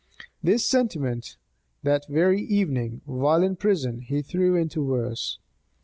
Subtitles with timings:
[0.41, 1.37] This sentiment,
[1.83, 5.37] that very evening, while in prison, he threw into verse.